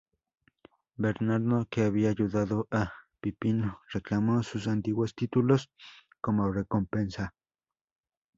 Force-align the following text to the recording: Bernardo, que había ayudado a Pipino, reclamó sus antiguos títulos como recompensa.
Bernardo, 0.97 1.67
que 1.69 1.83
había 1.83 2.09
ayudado 2.09 2.67
a 2.71 2.91
Pipino, 3.19 3.81
reclamó 3.91 4.41
sus 4.41 4.67
antiguos 4.67 5.13
títulos 5.13 5.69
como 6.19 6.51
recompensa. 6.51 7.35